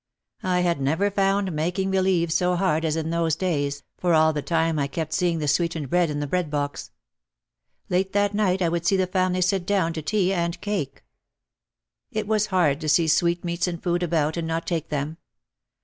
I 0.41 0.61
had 0.61 0.81
never 0.81 1.11
found 1.11 1.51
making 1.51 1.91
believe 1.91 2.33
so 2.33 2.55
hard 2.55 2.85
as 2.85 2.95
in 2.95 3.11
those 3.11 3.35
days, 3.35 3.83
for 3.99 4.15
all 4.15 4.33
the 4.33 4.41
time 4.41 4.79
I 4.79 4.87
kept 4.87 5.13
seeing 5.13 5.37
the 5.37 5.47
sweetened 5.47 5.91
bread 5.91 6.09
in 6.09 6.19
the 6.19 6.25
bread 6.25 6.49
box. 6.49 6.89
Late 7.87 8.11
that 8.13 8.33
night 8.33 8.63
I 8.63 8.69
would 8.69 8.83
see 8.83 8.97
the 8.97 9.05
family 9.05 9.41
sit 9.41 9.63
down 9.63 9.93
to 9.93 10.01
tea 10.01 10.33
and 10.33 10.59
cake. 10.59 11.03
It 12.11 12.25
was 12.27 12.47
hard 12.47 12.81
to 12.81 12.89
see 12.89 13.07
sweetmeats 13.07 13.67
and 13.67 13.83
food 13.83 14.01
about 14.01 14.37
and 14.37 14.47
not 14.47 14.65
take 14.65 14.89
them. 14.89 15.17